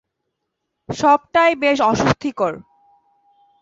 [0.89, 2.53] সবটাই বেশ অস্বস্তিকর।